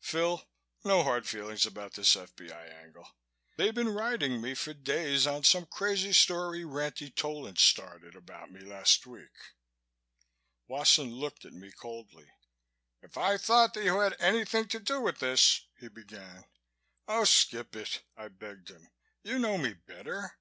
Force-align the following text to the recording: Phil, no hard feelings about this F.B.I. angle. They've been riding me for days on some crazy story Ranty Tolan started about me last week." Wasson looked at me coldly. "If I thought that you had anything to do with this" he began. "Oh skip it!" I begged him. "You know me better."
Phil, 0.00 0.48
no 0.84 1.02
hard 1.04 1.28
feelings 1.28 1.66
about 1.66 1.92
this 1.92 2.16
F.B.I. 2.16 2.64
angle. 2.66 3.10
They've 3.58 3.74
been 3.74 3.90
riding 3.90 4.40
me 4.40 4.54
for 4.54 4.72
days 4.72 5.26
on 5.26 5.44
some 5.44 5.66
crazy 5.66 6.14
story 6.14 6.62
Ranty 6.62 7.14
Tolan 7.14 7.56
started 7.58 8.16
about 8.16 8.50
me 8.50 8.60
last 8.60 9.06
week." 9.06 9.28
Wasson 10.66 11.10
looked 11.12 11.44
at 11.44 11.52
me 11.52 11.70
coldly. 11.72 12.32
"If 13.02 13.18
I 13.18 13.36
thought 13.36 13.74
that 13.74 13.84
you 13.84 13.98
had 13.98 14.16
anything 14.18 14.66
to 14.68 14.80
do 14.80 14.98
with 15.02 15.18
this" 15.18 15.60
he 15.78 15.88
began. 15.88 16.46
"Oh 17.06 17.24
skip 17.24 17.76
it!" 17.76 18.02
I 18.16 18.28
begged 18.28 18.70
him. 18.70 18.88
"You 19.22 19.38
know 19.38 19.58
me 19.58 19.74
better." 19.74 20.38